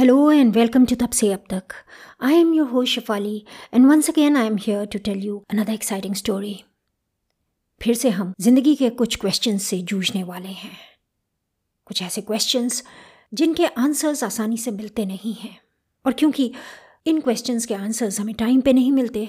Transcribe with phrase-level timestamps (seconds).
[0.00, 1.74] Hello and welcome to Tab Se Ab Tak.
[2.20, 5.74] I am your host Shafali and once again, I am here to tell you another
[5.74, 6.54] exciting story.
[7.82, 10.78] फिर से हम ज़िंदगी के कुछ questions से जूझने वाले हैं
[11.86, 12.82] कुछ ऐसे क्वेश्चंस
[13.34, 15.56] जिनके आंसर्स आसानी से मिलते नहीं हैं
[16.06, 16.52] और क्योंकि
[17.06, 19.28] इन क्वेश्चंस के आंसर्स हमें टाइम पे नहीं मिलते,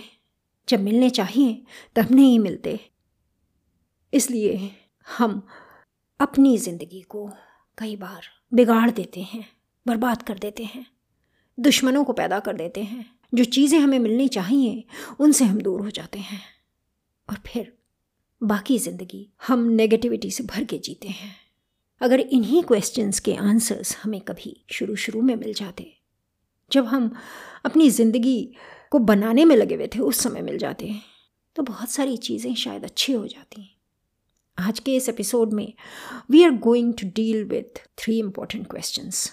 [0.70, 1.64] जब मिलने चाहिए,
[1.96, 2.80] तब नहीं मिलते
[4.14, 4.72] इसलिए
[5.18, 5.42] हम
[6.20, 7.32] अपनी ज़िंदगी को
[7.78, 8.22] कई बार
[8.54, 9.50] बिगाड़ देते हैं
[9.86, 10.86] बर्बाद कर देते हैं,
[11.58, 14.84] दुश्मनों को पैदा कर देते हैं। जो चीज़ें हमें मिलनी चाहिए,
[15.20, 16.42] उनसे हम दूर हो जाते हैं।
[17.28, 17.72] और फिर
[18.42, 21.36] बाकी ज़िंदगी हम नेगेटिविटी से भर के जीते हैं।
[22.02, 25.92] अगर इन्हीं क्वेश्चंस के आंसर्स हमें कभी शुरू शुरू में मिल जाते,
[26.72, 27.12] जब हम
[27.66, 28.54] अपनी ज़िंदगी
[28.92, 30.94] को बनाने में लगे हुए थे, उस समय मिल जाते
[31.56, 33.68] तो बहुत सारी चीज़ें शायद अच्छी हो जाती।
[34.58, 35.74] आज के इस एपिसोड में
[36.32, 39.32] we are going to deal with three important questions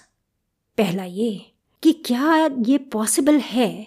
[0.78, 3.86] पहला ये कि क्या ये पॉसिबल है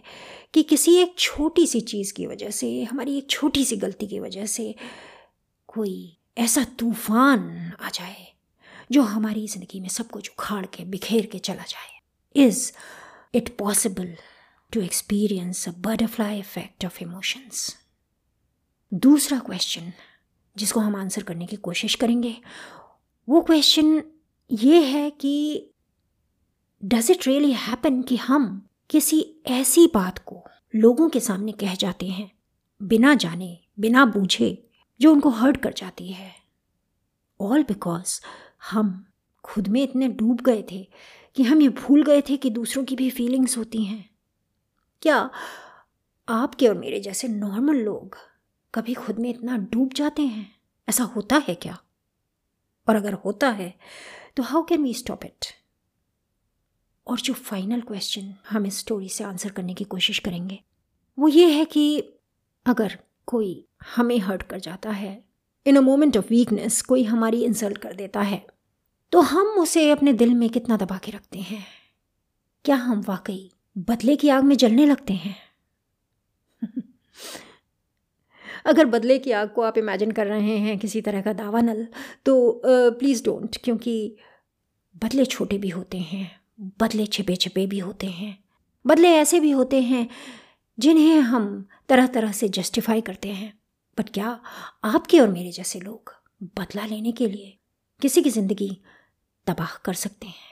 [0.54, 4.20] कि किसी एक छोटी सी चीज़ की वजह से, हमारी एक छोटी सी गलती की
[4.20, 4.76] वजह से
[5.68, 8.28] कोई ऐसा तूफ़ान आ जाए
[8.92, 12.72] जो हमारी ज़िंदगी में सब कुछ उखाड़ के, बिखेर के चला जाए। Is
[13.36, 14.16] it possible
[14.74, 17.76] to experience a butterfly effect of emotions
[18.92, 19.92] दूसरा क्वेश्चन
[20.56, 22.36] जिसको हम आंसर करने की कोशिश करेंगे,
[23.28, 24.02] वो क्वेश्चन
[24.50, 25.71] ये है कि
[26.86, 32.08] डज इट रियली हैपन कि हम किसी ऐसी बात को लोगों के सामने कह जाते
[32.08, 32.32] हैं,
[32.84, 34.70] बिना जाने, बिना बूझे,
[35.02, 36.36] जो उनको हर्ट कर जाती है?
[37.42, 38.22] ऑल बिकॉज़
[38.72, 39.06] हम
[39.44, 40.92] खुद में इतने डूब गए थे
[41.36, 44.10] कि हम ये भूल गए थे कि दूसरों की भी फीलिंग्स होती हैं।
[45.02, 45.30] क्या
[46.30, 48.18] आपके और मेरे जैसे नॉर्मल लोग
[48.76, 50.56] कभी खुद में इतना डूब जाते हैं?
[50.90, 51.78] ऐसा होता है क्या?
[52.90, 53.78] और अगर होता है
[54.38, 55.61] तो how can we stop it
[57.08, 60.60] और जो फाइनल क्वेश्चन हम इस स्टोरी से आंसर करने की कोशिश करेंगे,
[61.20, 62.00] वो ये है कि
[62.66, 65.24] अगर कोई हमें हर्ट कर जाता है
[65.66, 68.46] in a moment of weakness कोई हमारी इंसल्ट कर देता है
[69.12, 71.66] तो हम उसे अपने दिल में कितना दबा के रखते हैं?
[72.66, 75.36] क्या हम वाकई बदले की आग में जलने लगते हैं?
[78.66, 81.88] अगर बदले की आग को आप इमेजिन कर रहे हैं किसी तरह का दावा नल
[82.26, 84.18] तो प्लीज़ डोंट क्योंकि
[85.04, 88.38] बदले छोटे भी होते हैं। बदले छिपे छिपे भी होते हैं,
[88.86, 90.08] बदले ऐसे भी होते हैं,
[90.78, 93.54] जिन्हें हम तरह तरह से जस्टिफाई करते हैं।
[93.98, 94.40] बट क्या
[94.84, 96.14] आपके और मेरे जैसे लोग
[96.58, 97.58] बदला लेने के लिए
[98.02, 98.70] किसी की ज़िंदगी
[99.48, 100.50] तबाह कर सकते हैं?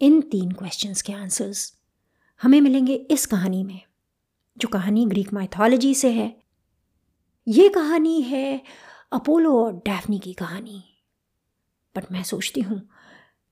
[0.00, 1.72] इन तीन क्वेश्चंस के आंसर्स
[2.40, 3.80] हमें मिलेंगे इस कहानी में,
[4.56, 6.34] जो कहानी ग्रीक माइथोलॉजी से है।
[7.46, 8.62] ये कहानी है
[9.12, 10.82] अपोलो और डैफनी की कहानी।
[11.94, 12.80] बट मैं सोचती हूँ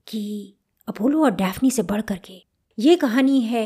[0.06, 0.54] कि
[0.88, 2.42] अपोलो और डैफनी से बढ़ करके।
[2.78, 3.64] ये कहानी है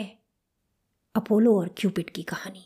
[1.14, 2.64] अपोलो और क्यूपिड की कहानी।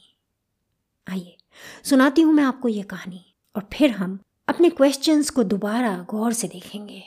[1.06, 1.36] आइए,
[1.84, 3.24] सुनाती हूँ मैं आपको ये कहानी,
[3.56, 4.18] और फिर हम
[4.48, 7.02] अपने क्वेश्चंस को दोबारा गौर से देखेंगे,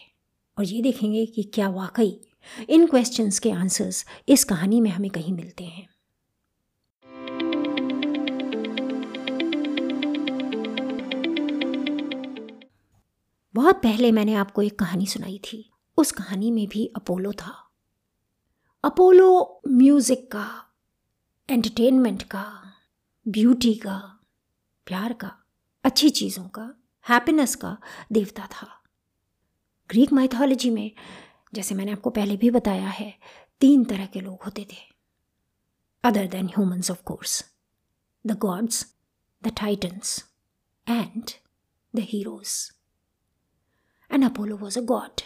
[0.58, 2.20] और ये देखेंगे कि क्या वाकई
[2.70, 5.88] इन क्वेश्चंस के आंसर्स इस कहानी में हमें कहीं मिलते हैं।
[13.56, 17.72] बहुत पहले मैंने आपको एक कहानी सुनाई थी। उस कहानी में भी अपोलो था।
[18.84, 20.48] अपोलो म्यूज़िक का,
[21.50, 22.62] एंटरटेनमेंट का,
[23.28, 23.98] ब्यूटी का,
[24.88, 25.32] प्यार का,
[25.84, 26.76] अच्छी चीज़ों का,
[27.10, 27.78] हैप्पीनेस का
[28.12, 28.68] देवता था।
[29.90, 30.92] ग्रीक माइथोलॉजी में,
[31.54, 33.14] जैसे मैंने आपको पहले भी बताया है,
[33.62, 34.82] तीन तरह के लोग होते थे।
[36.04, 37.44] Other than humans of course
[38.28, 38.86] the gods
[39.44, 40.24] the titans
[40.88, 41.24] and
[41.96, 42.72] the heroes
[44.12, 45.22] and Apollo was a god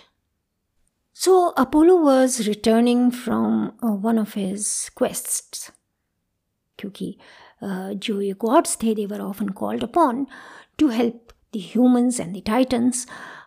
[1.20, 5.72] So Apollo was returning from uh, one of his quests.
[6.80, 7.08] क्योंकि
[7.64, 10.26] uh, जो ये गॉड्स थे they were often called upon
[10.80, 13.06] to help the humans and the titans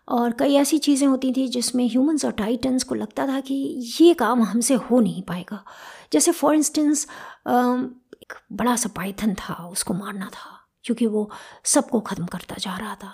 [0.08, 3.54] और कई ऐसी चीज़ें होती थी जिसमें ह्यूमंस और टाइटन्स को लगता था कि
[4.00, 5.64] ये काम हमसे हो नहीं पाएगा।
[6.12, 7.06] जैसे फॉर इंस्टेंस
[7.48, 7.84] um,
[8.22, 10.50] एक बड़ा सा पाइथन था उसको मारना था
[10.84, 11.30] क्योंकि वो
[11.64, 13.12] सबको ख़त्म करता जा रहा था।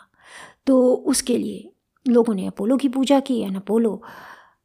[0.67, 1.71] तो उसके लिए
[2.07, 4.03] लोगों ने अपोलो की पूजा की एंड अपोलो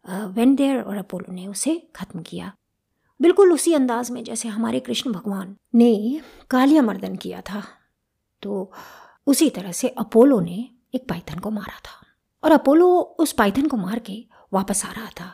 [0.05, 2.51] देयर और अपोलो ने उसे ख़त्म किया।
[3.19, 7.63] बिल्कुल उसी अंदाज में जैसे हमारे कृष्ण भगवान ने कालिया मर्दन किया था
[8.43, 8.71] तो
[9.27, 12.05] उसी तरह से अपोलो ने एक पाइथन को मारा था
[12.43, 12.87] और अपोलो
[13.19, 15.33] उस पाइथन को मार के वापस आ रहा था।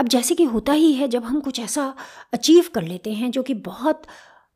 [0.00, 1.94] अब जैसे कि होता ही है जब हम कुछ ऐसा
[2.34, 4.02] अचीव कर लेते हैं जो कि बहुत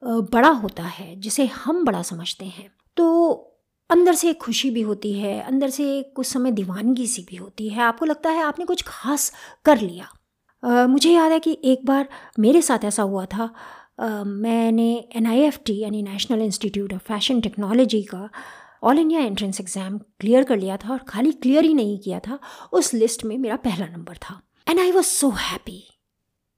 [0.02, 3.49] बड़ा होता है, जिसे हम बड़ा समझते हैं तो
[3.90, 7.82] अंदर से खुशी भी होती है अंदर से कुछ समय दीवानगी सी भी होती है।
[7.82, 9.32] आपको लगता है आपने कुछ खास
[9.64, 10.08] कर लिया?
[10.62, 12.08] आ, मुझे याद है कि एक बार
[12.38, 13.50] मेरे साथ ऐसा हुआ था।
[14.00, 18.28] आ, मैंने एन आई एफ़ टी यानी national institute of fashion technology का
[18.82, 22.38] all India entrance exam clear कर लिया था और खाली क्लियर ही नहीं किया था।
[22.72, 25.82] उस लिस्ट में मेरा पहला नंबर था। And I was so happy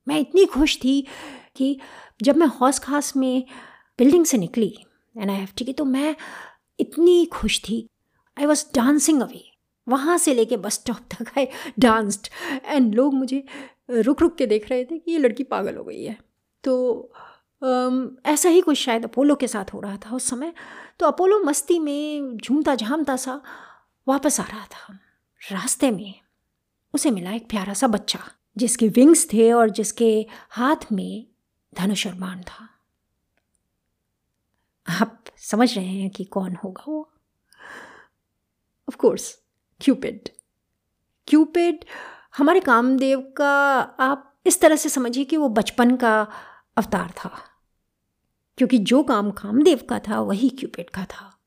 [0.06, 1.00] मैं इतनी खुश थी
[1.56, 1.76] कि
[2.22, 3.44] जब मैं हौस खास में
[3.98, 4.74] बिल्डिंग से निकली
[5.14, 6.14] एन आई एफ़ टी की तो मैं
[6.80, 7.88] इतनी खुश थी।
[8.38, 9.52] आई वॉज़ डांसिंग अवे
[9.88, 11.46] वहाँ से लेके बस स्टॉप तक आई
[11.78, 12.28] डांस्ड
[12.64, 13.44] एंड लोग मुझे
[13.90, 16.18] रुक रुक के देख रहे थे कि ये लड़की पागल हो गई है।
[16.64, 17.12] तो
[17.64, 20.52] um, ऐसा ही कुछ शायद अपोलो के साथ हो रहा था उस समय।
[20.98, 23.42] तो अपोलो मस्ती में झूमता झामता सा
[24.08, 24.98] वापस आ रहा था
[25.52, 26.14] रास्ते में।
[26.94, 28.18] उसे मिला एक प्यारा सा बच्चा
[28.56, 31.26] जिसके विंग्स थे और जिसके हाथ में
[31.74, 32.68] धनुष था।
[34.88, 37.12] आप समझ रहे हैं कि कौन होगा वो?
[38.88, 39.42] ऑफ़ कोर्स
[39.80, 40.28] क्यूपिड
[41.26, 41.84] क्यूपिड
[42.36, 46.28] हमारे कामदेव का आप इस तरह से समझिए कि वो बचपन का
[46.76, 47.38] अवतार था।
[48.58, 51.38] क्योंकि जो काम कामदेव का था, वही क्यूपिड का था।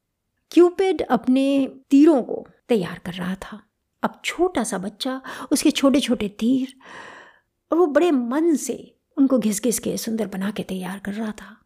[0.52, 3.64] क्यूपिड अपने तीरों को तैयार कर रहा था।
[4.04, 5.22] अब छोटा सा बच्चा,
[5.52, 6.80] उसके छोटे छोटे तीर,
[7.72, 11.32] और वो बड़े मन से उनको घिस घिस के सुंदर बना के तैयार कर रहा
[11.32, 11.65] था।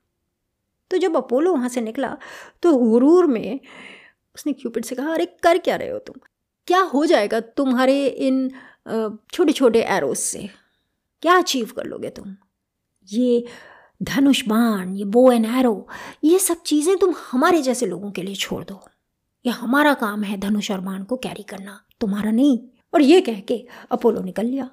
[0.91, 2.15] तो जब अपोलो वहाँ से निकला
[2.63, 3.59] तो गुरूर में
[4.35, 6.15] उसने क्यूपिड से कहा, अरे, कर क्या रहे हो तुम?
[6.67, 8.49] क्या हो जाएगा तुम्हारे इन
[9.33, 10.49] छोटे छोटे एरोज से?
[11.23, 12.35] क्या अचीव कर लोगे तुम?
[13.07, 13.45] ये
[14.03, 15.87] धनुष बाण ये बो एंड एरो
[16.23, 18.79] ये सब चीज़ें तुम हमारे जैसे लोगों के लिए छोड़ दो।
[19.45, 22.59] ये हमारा काम है धनुष और बाण को कैरी करना, तुम्हारा नहीं।
[22.93, 24.69] और ये कह के अपोलो निकल लिया।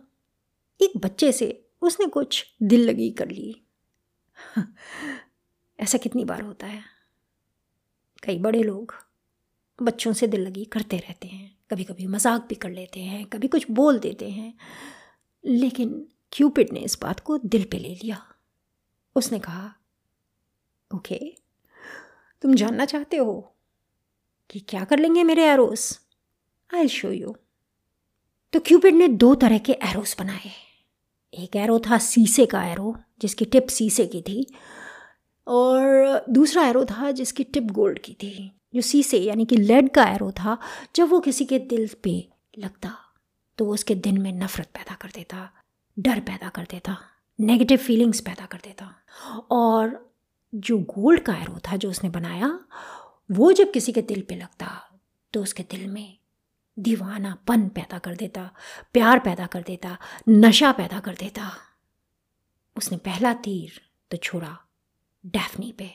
[0.80, 1.48] एक बच्चे से
[1.82, 3.54] उसने कुछ दिल लगी कर ली।
[5.78, 6.82] ऐसा कितनी बार होता है?
[8.22, 8.94] कई बड़े लोग
[9.78, 13.48] बच्चों से दिल लगी करते रहते हैं। कभी कभी मज़ाक भी कर लेते हैं, कभी
[13.48, 14.54] कुछ बोल देते हैं।
[15.44, 18.22] लेकिन क्यूपिड ने इस बात को दिल पे ले लिया।
[19.16, 19.72] उसने कहा,
[20.90, 21.18] ओके,
[22.42, 23.54] तुम जानना चाहते हो
[24.50, 26.00] कि क्या कर लेंगे मेरे एरोस
[26.74, 27.36] आई शो यू
[28.52, 30.50] तो क्यूपिड ने दो तरह के एरोस बनाए।
[31.34, 34.46] एक एरो था सीसे का एरो जिसकी टिप सीसे की थी।
[35.46, 40.04] और दूसरा एरो था जिसकी टिप गोल्ड की थी, जो सीसे यानी कि लेड का
[40.04, 40.58] एरो था,
[40.96, 42.28] जब वो किसी के दिल पे
[42.58, 42.96] लगता
[43.58, 45.50] तो वो उसके दिल में नफरत पैदा कर देता,
[45.98, 46.96] डर पैदा कर देता
[47.38, 48.92] नेगेटिव फीलिंग्स पैदा कर देता।
[49.50, 50.14] और
[50.54, 52.58] जो गोल्ड का एरो था जो उसने बनाया,
[53.30, 54.68] वो जब किसी के दिल पे लगता
[55.32, 56.18] तो उसके दिल में
[56.78, 58.50] दीवानापन पैदा कर देता,
[58.92, 59.96] प्यार पैदा कर देता,
[60.28, 61.50] नशा पैदा कर देता।
[62.76, 64.56] उसने पहला तीर तो छोड़ा।
[65.26, 65.90] डैफनी पे।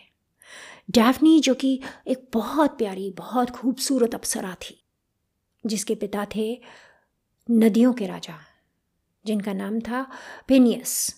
[0.92, 4.84] डैफनी जो कि एक बहुत प्यारी, बहुत खूबसूरत अप्सरा थी,
[5.64, 6.62] जिसके पिता थे
[7.50, 8.38] नदियों के राजा,
[9.26, 10.06] जिनका नाम था
[10.48, 11.16] पेनियस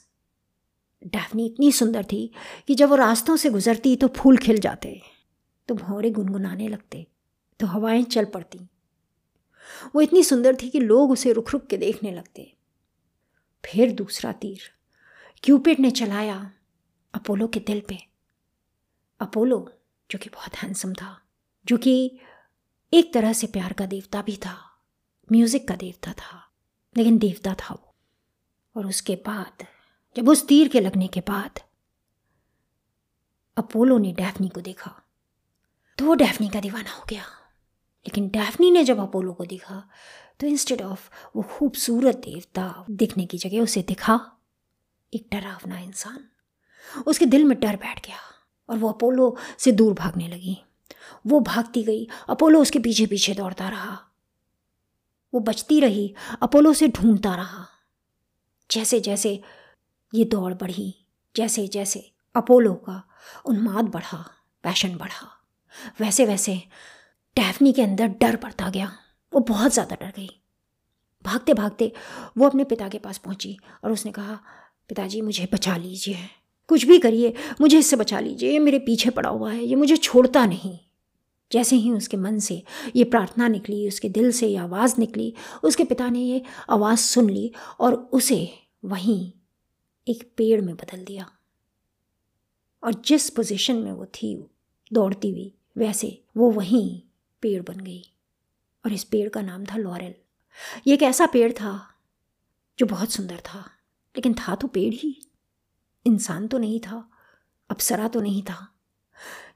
[1.06, 2.32] डैफनी इतनी सुंदर थी
[2.68, 5.02] कि जब वो रास्तों से गुजरती तो फूल खिल जाते
[5.70, 7.06] तो भौरे गुनगुनाने लगते
[7.60, 8.60] तो हवाएँ चल पड़ती।
[9.96, 12.52] वो इतनी सुंदर थी कि लोग उसे रुक रुक के देखने लगते।
[13.64, 14.60] फिर दूसरा तीर,
[15.44, 16.52] क्यूपिड ने चलाया।
[17.14, 18.08] अपोलो के दिल पे।
[19.20, 19.72] अपोलो,
[20.12, 21.22] जो कि बहुत हैंडसम था,
[21.66, 22.20] जो कि
[22.94, 24.86] एक तरह से प्यार का देवता भी था
[25.32, 26.52] म्यूज़िक का देवता था,
[26.98, 27.96] लेकिन देवता था वो।
[28.78, 29.68] और उसके बाद,
[30.18, 31.60] जब उस तीर के लगने के बाद,
[33.58, 35.02] अपोलो ने डैफनी को देखा।
[35.98, 37.24] तो वो डैफनी का दीवाना हो गया।
[38.08, 39.90] लेकिन डैफनी ने जब अपोलो को देखा
[40.40, 44.38] तो इंस्टेड ऑफ़ वो खूबसूरत देवता दिखने की जगह उसे दिखा,
[45.14, 46.30] एक डरावना इंसान।
[47.08, 48.18] उसके दिल में डर बैठ गया
[48.70, 50.58] और वो अपोलो से दूर भागने लगी।
[51.28, 53.98] वो भागती गई, अपोलो उसके पीछे पीछे दौड़ता रहा।
[55.34, 57.66] वो बचती रही, अपोलो से ढूंढता रहा।
[58.70, 59.42] जैसे जैसे
[60.14, 60.94] ये दौड़ बढ़ी,
[61.36, 63.02] जैसे जैसे अपोलो का
[63.46, 64.18] उन्माद बढ़ा,
[64.64, 65.28] पैशन बढ़ा,
[66.02, 66.62] वैसे वैसे
[67.38, 68.92] टैफनी के अंदर डर बढ़ता गया।
[69.34, 70.30] वो बहुत ज़्यादा डर गई।
[71.26, 71.92] भागते भागते
[72.38, 74.40] वो अपने पिता के पास पहुँची और उसने कहा,
[74.90, 76.30] पिताजी, मुझे बचा लीजिए।
[76.74, 79.98] कुछ भी करिए, मुझे इससे बचा लीजिए, ये मेरे पीछे पड़ा हुआ है, ये मुझे
[79.98, 80.80] छोड़ता नहीं।
[81.52, 82.64] जैसे ही उसके मन से
[82.96, 87.30] ये प्रार्थना निकली, उसके दिल से ये आवाज़ निकली, उसके पिता ने ये आवाज़ सुन
[87.30, 88.54] ली और उसे
[88.86, 89.32] वहीं
[90.08, 91.32] एक पेड़ में बदल दिया।
[92.84, 94.46] और जिस पोजीशन में वो थी,
[94.94, 97.02] दौड़ती हुई, वैसे वो वहीं
[97.42, 98.04] पेड़ बन गई।
[98.86, 100.14] और इस पेड़ का नाम था लॉरेल।
[100.88, 101.96] ये एक ऐसा पेड़ था
[102.80, 103.60] जो बहुत सुंदर था,
[104.16, 105.33] लेकिन था तो पेड़ ही।
[106.06, 107.10] इंसान तो नहीं था,
[107.70, 108.68] अप्सरा तो नहीं था।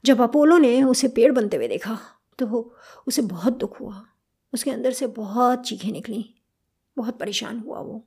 [0.04, 1.98] जब अपोलो ने उसे पेड़ बनते हुए देखा
[2.38, 2.74] तो
[3.06, 4.04] उसे बहुत दुख हुआ।
[4.52, 6.34] उसके अंदर से बहुत चीखें निकली,
[6.96, 8.04] बहुत परेशान हुआ वो।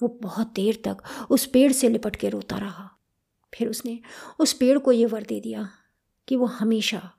[0.00, 2.90] वो बहुत देर तक उस पेड़ से लिपट के रोता रहा।
[3.52, 3.98] फिर उसने
[4.38, 5.68] उस पेड़ को ये वर दे दिया
[6.28, 7.10] कि वो हमेशा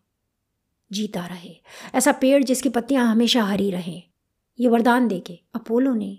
[0.91, 1.55] जीता रहे।
[1.95, 4.01] ऐसा पेड़ जिसकी पत्तियाँ हमेशा हरी रहें।
[4.59, 6.17] ये वरदान दे के अपोलो ने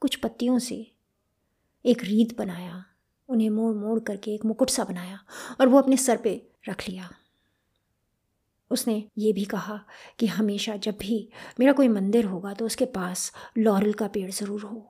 [0.00, 0.92] कुछ पत्तियों से
[1.84, 2.84] एक रीत बनाया।
[3.28, 5.18] उन्हें मोड़ मोड़ करके एक मुकुट सा बनाया
[5.60, 7.08] और वो अपने सर पे रख लिया।
[8.70, 9.78] उसने ये भी कहा
[10.18, 11.28] कि हमेशा जब भी
[11.60, 14.86] मेरा कोई मंदिर होगा तो उसके पास लॉरल का पेड़ ज़रूर हो।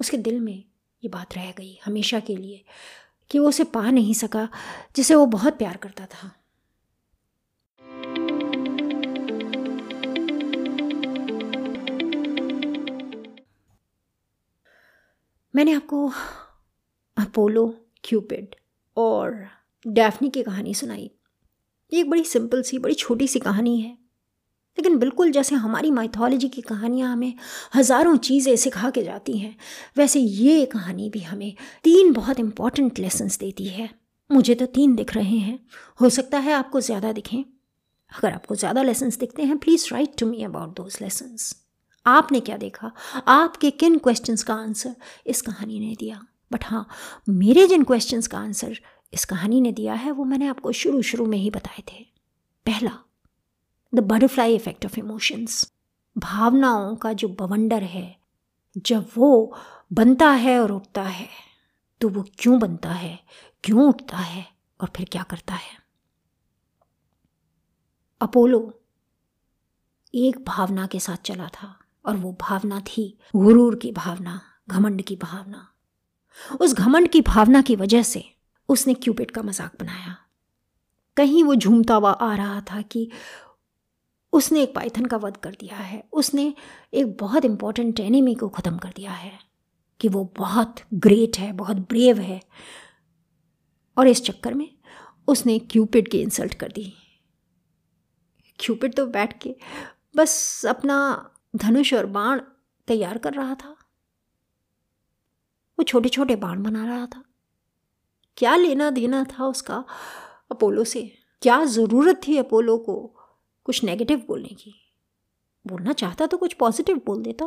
[0.00, 0.56] उसके दिल में
[1.02, 2.64] ये बात रह गई हमेशा के लिए
[3.30, 4.48] कि वो उसे पा नहीं सका,
[4.96, 6.30] जिसे वो बहुत प्यार करता था।
[15.54, 16.08] मैंने आपको
[17.16, 17.66] अपोलो,
[18.04, 18.54] क्यूपिड
[18.96, 19.36] और
[19.84, 21.10] डैफनी की कहानी सुनाई।
[21.92, 23.90] ये एक बड़ी सिंपल सी, बड़ी छोटी सी कहानी है।
[24.78, 27.34] लेकिन बिल्कुल जैसे हमारी माइथोलॉजी की कहानियाँ हमें
[27.74, 29.56] हज़ारों चीज़ें सिखा के जाती हैं,
[29.96, 31.54] वैसे ये कहानी भी हमें
[31.84, 33.88] तीन बहुत इंपॉर्टेंट लेसन्स देती है।
[34.30, 35.58] मुझे तो तीन दिख रहे हैं।
[36.00, 37.42] हो सकता है आपको ज़्यादा दिखें।
[38.12, 41.54] अगर आपको ज़्यादा लेसन्स दिखते हैं please write to me about those lessons
[42.06, 42.92] आपने क्या देखा?
[43.26, 44.94] आपके किन क्वेश्चंस का आंसर
[45.26, 46.26] इस कहानी ने दिया?
[46.50, 46.86] बट हाँ
[47.28, 48.78] मेरे जिन क्वेश्चंस का आंसर
[49.12, 52.04] इस कहानी ने दिया है, वो मैंने आपको शुरू शुरू में ही बताए थे।
[52.66, 52.98] पहला
[53.92, 55.72] the butterfly effect of emotions
[56.16, 58.16] भावनाओं का जो बवंडर है,
[58.76, 59.56] जब वो
[59.92, 61.28] बनता है और उठता है
[62.00, 63.18] तो वो क्यों बनता है,
[63.64, 64.46] क्यों उठता है
[64.80, 65.78] और फिर क्या करता है?
[68.20, 68.60] अपोलो,
[70.14, 71.74] एक भावना के साथ चला था
[72.06, 75.66] और वो भावना थी गुरूर की भावना, घमंड की भावना।
[76.60, 78.24] उस घमंड की भावना की वजह से
[78.68, 80.16] उसने क्यूपिड का मज़ाक बनाया।
[81.16, 83.10] कहीं वो झूमता हुआ आ रहा था कि
[84.32, 86.54] उसने एक पाइथन का वध कर दिया है। उसने
[86.94, 89.32] एक बहुत इंपॉर्टेंट एनिमी को ख़त्म कर दिया है
[90.00, 92.40] कि वो बहुत ग्रेट है, बहुत ब्रेव है।
[93.96, 94.68] और इस चक्कर में
[95.28, 96.92] उसने क्यूपिड की इंसल्ट कर दी।
[98.58, 99.54] क्यूपिड तो बैठ के
[100.16, 102.40] बस अपना धनुष और बाण
[102.88, 103.75] तैयार कर रहा था।
[105.78, 107.22] वो छोटे छोटे बाण बना रहा था।
[108.36, 109.84] क्या लेना देना था उसका
[110.50, 111.02] अपोलो से?
[111.42, 112.94] क्या ज़रूरत थी अपोलो को
[113.66, 114.74] कुछ नेगेटिव बोलने की?
[115.64, 117.46] बोलना चाहता तो कुछ पॉजिटिव बोल देता।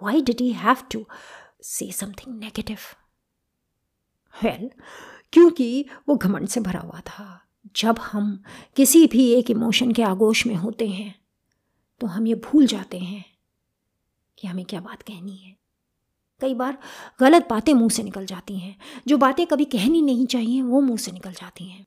[0.00, 1.04] Why did he have to
[1.62, 2.78] say something negative
[4.34, 4.70] well
[5.32, 7.42] क्योंकि वो घमंड से भरा हुआ था।
[7.76, 8.42] जब हम
[8.76, 11.14] किसी भी एक इमोशन के आगोश में होते हैं
[12.00, 13.24] तो हम ये भूल जाते हैं
[14.38, 15.56] कि हमें क्या बात कहनी है।
[16.40, 16.78] कई बार
[17.20, 18.78] गलत बातें मुँह से निकल जाती हैं।
[19.08, 21.86] जो बातें कभी कहनी नहीं चाहिए, वो मुँह से निकल जाती हैं।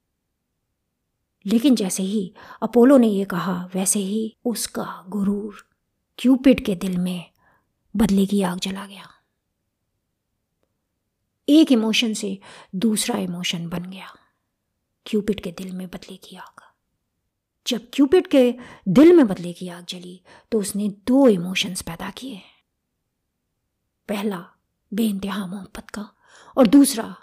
[1.45, 5.67] लेकिन जैसे ही अपोलो ने यह कहा, वैसे ही उसका गुरूर
[6.17, 7.31] क्यूपिड के दिल में
[7.95, 9.09] बदले की आग जला गया।
[11.49, 12.39] एक इमोशन से
[12.75, 14.07] दूसरा इमोशन बन गया।
[15.05, 16.61] क्यूपिड के दिल में बदले की आग।
[17.67, 18.55] जब क्यूपिड के
[18.87, 22.41] दिल में बदले की आग जली तो उसने दो इमोशंस पैदा किए।
[24.09, 24.45] पहला
[24.93, 26.09] बेइंतहा मोहब्बत का
[26.57, 27.15] और दूसरा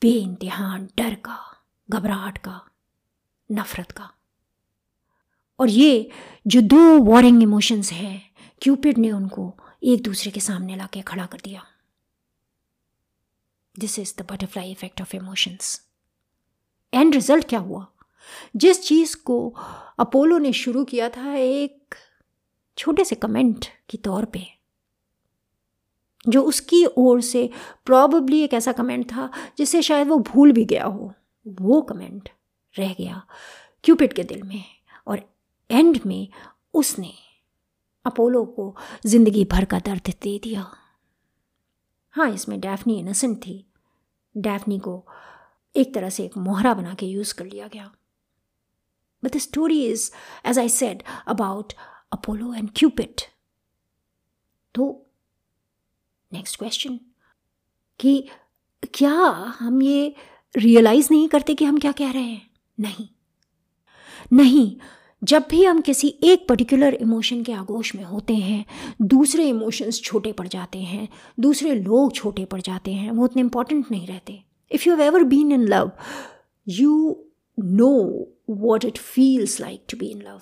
[0.00, 2.70] बेइंतहा डर का, घबराहट का,
[3.52, 4.10] नफरत का।
[5.58, 6.10] और ये
[6.46, 11.40] जो दो वॉरिंग इमोशंस हैं क्यूपिड ने उनको एक दूसरे के सामने लाके खड़ा कर
[11.44, 11.66] दिया।
[13.78, 15.88] This is the butterfly effect of emotions
[16.94, 17.86] and result क्या हुआ?
[18.56, 19.48] जिस चीज़ को
[19.98, 21.94] अपोलो ने शुरू किया था, एक
[22.78, 24.46] छोटे से कमेंट के तौर पे
[26.26, 27.48] जो उसकी ओर से
[27.86, 31.12] प्रॉबली एक ऐसा कमेंट था जिसे शायद वो भूल भी गया हो।
[31.46, 32.28] वो कमेंट
[32.74, 33.26] रह गया
[33.84, 34.64] क्यूपिड के दिल में
[35.06, 35.22] और
[35.70, 36.28] एंड में
[36.74, 37.12] उसने
[38.04, 38.74] अपोलो को
[39.06, 40.66] ज़िंदगी भर का दर्द दे दिया।
[42.14, 43.64] हाँ इसमें डैफनी इनोसेंट थी।
[44.34, 45.04] डैफनी को
[45.74, 47.90] एक तरह से एक मोहरा बना के यूज़ कर लिया गया।
[49.22, 50.10] But the story is
[50.46, 51.72] as I said about
[52.12, 53.20] Apollo and Cupid
[54.74, 55.03] तो
[56.34, 57.00] नेक्स्ट क्वेश्चन
[58.00, 58.28] कि
[58.94, 59.12] क्या
[59.58, 60.14] हम ये
[60.56, 62.50] रियलाइज़ नहीं करते कि हम क्या कह रहे हैं?
[62.80, 63.08] नहीं।
[64.32, 64.76] नहीं,
[65.24, 68.64] जब भी हम किसी एक पर्टिकुलर इमोशन के आगोश में होते हैं,
[69.02, 71.08] दूसरे इमोशंस छोटे पड़ जाते हैं,
[71.40, 75.52] दूसरे लोग छोटे पड़ जाते हैं, वो उतने इंपॉर्टेंट नहीं रहते। If you ever been
[75.52, 75.92] in love
[76.68, 77.24] you
[77.60, 80.40] know what it feels like to be in love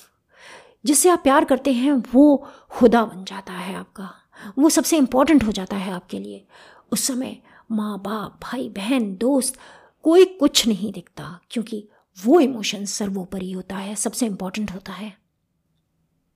[0.84, 4.21] जिससे आप प्यार करते हैं, वो खुदा बन जाता है आपका।
[4.58, 6.46] वो सबसे इंपॉर्टेंट हो जाता है आपके लिए।
[6.92, 7.37] उस समय
[7.70, 9.58] माँ बाप, भाई बहन, दोस्त
[10.04, 15.16] कोई कुछ नहीं दिखता, क्योंकि वो इमोशन सर्वोपरि होता है, सबसे इंपॉर्टेंट होता है।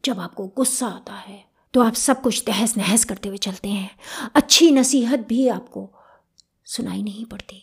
[0.04, 1.44] जब आपको गुस्सा आता है
[1.74, 3.90] तो आप सब कुछ तहस नहस करते हुए चलते हैं।
[4.34, 5.90] अच्छी नसीहत भी आपको
[6.66, 7.62] सुनाई नहीं पड़ती।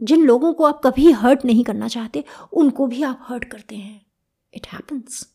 [0.00, 4.06] जिन लोगों को आप कभी हर्ट नहीं करना चाहते, उनको भी आप हर्ट करते हैं।
[4.54, 5.26] It happens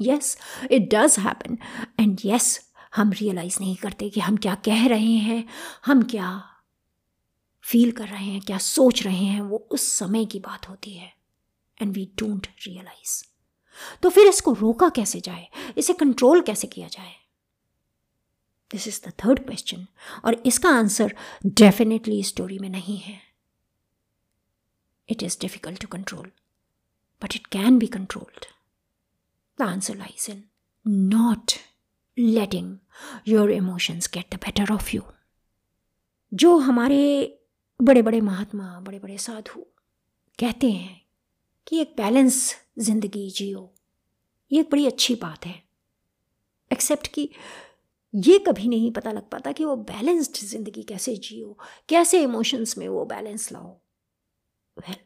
[0.00, 0.36] yes
[0.70, 1.58] it does happen
[2.00, 2.58] and yes
[2.96, 5.44] हम रियलाइज़ नहीं करते कि हम क्या कह रहे हैं,
[5.86, 6.30] हम क्या
[7.64, 11.12] फील कर रहे हैं, क्या सोच रहे हैं, वो उस समय की बात होती है।
[11.82, 13.22] एंड वी डोंट रियलाइज़
[14.02, 15.48] तो फिर इसको रोका कैसे जाए?
[15.78, 17.12] इसे कंट्रोल कैसे किया जाए?
[18.70, 19.86] This is the third question
[20.24, 23.20] और इसका आंसर डेफिनेटली स्टोरी में नहीं है।
[25.08, 26.30] It is difficult to control
[27.22, 28.46] but it can be controlled
[29.60, 30.42] answer lies in
[30.86, 31.52] not
[32.18, 32.76] letting
[33.28, 35.02] your emotions get the better of you
[36.32, 37.38] जो हमारे
[37.80, 39.60] बड़े बड़े महात्मा बड़े बड़े साधु
[40.38, 41.00] कहते हैं
[41.66, 43.74] कि एक बैलेंस ज़िंदगी जियो
[44.52, 45.62] ये एक बड़ी अच्छी बात है।
[46.72, 47.28] एक्सेप्ट कि
[48.14, 52.88] ये कभी नहीं पता लग पाता कि वो बैलेंस्ड ज़िंदगी कैसे जियो कैसे इमोशंस में
[52.88, 53.70] वो बैलेंस लाओ।
[54.76, 55.00] वेल well,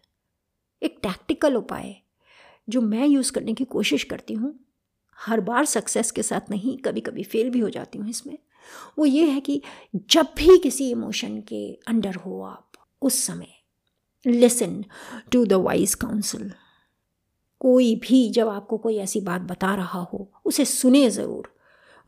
[0.82, 2.02] एक टैक्टिकल उपाय
[2.68, 4.58] जो मैं यूज़ करने की कोशिश करती हूँ,
[5.26, 8.38] हर बार सक्सेस के साथ नहीं कभी कभी फेल भी हो जाती हूँ इसमें।
[8.98, 9.62] वो ये है कि
[10.10, 13.48] जब भी किसी इमोशन के अंडर हो आप, उस समय
[14.26, 14.84] listen
[15.32, 16.52] to the wise counsel
[17.60, 21.54] कोई भी जब आपको कोई ऐसी बात बता रहा हो, उसे सुने ज़रूर।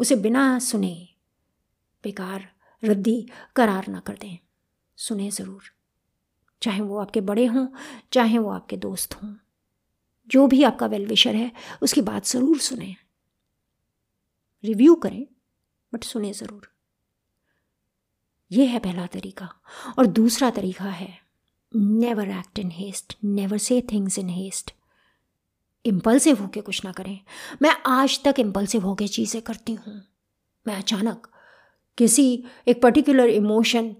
[0.00, 1.08] उसे बिना सुने
[2.04, 2.48] बेकार,
[2.84, 4.38] रद्दी, करार ना कर दें।
[4.96, 5.62] सुने ज़रूर।
[6.62, 7.66] चाहे वो आपके बड़े हों,
[8.12, 9.47] चाहे वो आपके दोस्त हों।
[10.30, 11.50] जो भी आपका वेल विशर है,
[11.82, 12.94] उसकी बात ज़रूर सुने।
[14.64, 15.26] रिव्यू करें
[15.92, 16.68] बट सुने ज़रूर।
[18.50, 19.48] यह है पहला तरीका।
[19.98, 21.08] और दूसरा तरीका है
[21.72, 24.72] never act in haste never say things in haste
[25.84, 27.18] impulsive होके कुछ ना करें।
[27.62, 30.00] मैं आज तक इम्पल्सिव होके चीज़ें करती हूँ।
[30.66, 31.26] मैं अचानक
[31.98, 33.90] किसी एक पर्टिकुलर इमोशन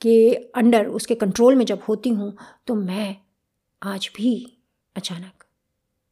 [0.00, 2.36] के अंडर, उसके कंट्रोल में जब होती हूँ
[2.66, 3.16] तो मैं
[3.82, 4.34] आज भी
[4.96, 5.35] अचानक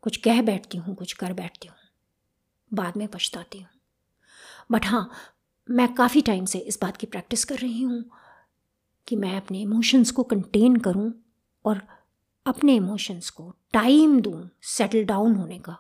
[0.05, 1.77] कुछ कह बैठती हूँ, कुछ कर बैठती हूँ।
[2.73, 3.69] बाद में पछताती हूँ।
[4.71, 5.11] बट हाँ
[5.69, 8.05] मैं काफ़ी टाइम से इस बात की प्रैक्टिस कर रही हूँ
[9.09, 11.13] कि मैं अपने इमोशंस को कंटेन करूँ
[11.65, 11.81] और
[12.47, 15.77] अपने इमोशंस को टाइम दूँ सेटल डाउन होने का।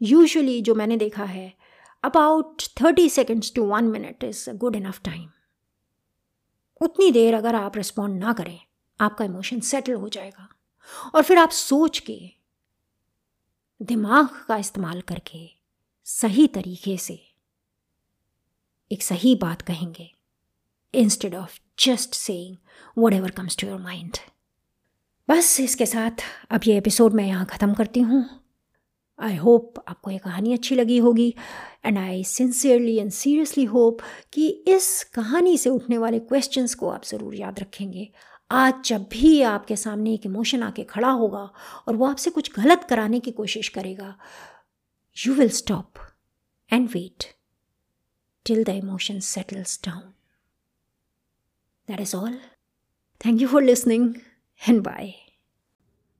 [0.00, 1.52] यूजुअली जो मैंने देखा है
[2.04, 5.28] about thirty seconds to one minute is a good enough time
[6.80, 8.60] उतनी देर अगर आप रिस्पॉन्ड ना करें,
[9.00, 10.48] आपका इमोशन सेटल हो जाएगा।
[11.14, 12.41] और फिर आप सोच के
[13.82, 15.38] दिमाग का इस्तेमाल करके
[16.06, 17.18] सही तरीके से
[18.90, 20.10] एक सही बात कहेंगे
[20.94, 22.56] instead of just saying
[23.12, 24.16] whatever comes to your mind
[25.28, 28.24] बस इसके साथ अब ये एपिसोड मैं यहाँ ख़त्म करती हूँ।
[29.18, 31.34] आई होप आपको ये कहानी अच्छी लगी होगी
[31.84, 34.00] and I sincerely and seriously hope
[34.32, 38.08] कि इस कहानी से उठने वाले क्वेश्चंस को आप ज़रूर याद रखेंगे।
[38.52, 41.50] आज जब भी आपके सामने एक इमोशन आके खड़ा होगा
[41.88, 44.18] और वो आपसे कुछ गलत कराने की कोशिश करेगा
[45.26, 45.92] you will stop
[46.72, 47.24] and wait
[48.44, 50.00] till the emotion settles down
[51.88, 52.38] that is all
[53.26, 54.14] thank you for listening
[54.70, 55.10] and bye.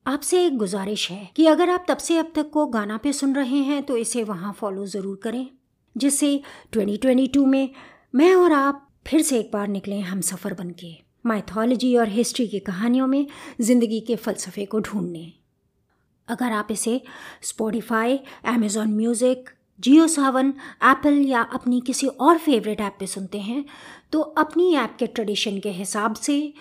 [0.07, 3.37] आपसे एक गुजारिश है कि अगर आप तब से अब तक को गाना पे सुन
[3.37, 5.51] रहे हैं तो इसे वहाँ फॉलो ज़रूर करें,
[5.97, 6.42] जिससे
[6.77, 7.75] 2022 में
[8.14, 12.46] मैं और आप फिर से एक बार निकलें हम सफ़र बन के माइथोलॉजी और हिस्ट्री
[12.48, 13.26] की कहानियों में
[13.61, 15.32] ज़िंदगी के फ़लसफ़े को ढूँढने।
[16.28, 17.00] अगर आप इसे
[17.42, 20.52] Spotify Amazon music Jio Saavn
[20.85, 23.64] Apple या अपनी किसी और फेवरेट ऐप पे सुनते हैं
[24.12, 26.52] तो अपनी ऐप के ट्रेडिशन के हिसाब से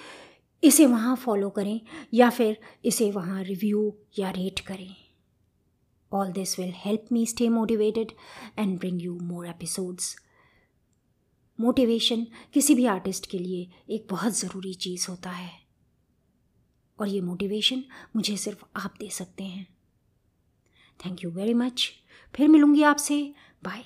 [0.64, 1.80] इसे वहाँ फॉलो करें
[2.14, 4.96] या फिर इसे वहाँ रिव्यू या रेट करें।
[6.12, 8.12] All this will help me stay motivated
[8.60, 10.16] and bring you more episodes
[11.62, 15.52] motivation किसी भी आर्टिस्ट के लिए एक बहुत ज़रूरी चीज़ होता है।
[17.00, 17.84] और ये मोटिवेशन
[18.16, 19.68] मुझे सिर्फ़ आप दे सकते हैं।
[21.06, 21.92] थैंक यू वेरी मच
[22.36, 23.84] फिर मिलूँगी आपसे। बाय